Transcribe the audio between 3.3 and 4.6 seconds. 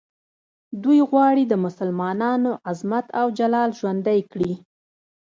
جلال ژوندی کړي.